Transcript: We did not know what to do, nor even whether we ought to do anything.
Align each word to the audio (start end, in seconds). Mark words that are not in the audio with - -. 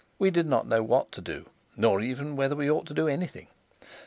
We 0.17 0.31
did 0.31 0.47
not 0.47 0.65
know 0.65 0.81
what 0.81 1.11
to 1.11 1.21
do, 1.21 1.51
nor 1.77 2.01
even 2.01 2.35
whether 2.35 2.55
we 2.55 2.71
ought 2.71 2.87
to 2.87 2.93
do 2.95 3.07
anything. 3.07 3.49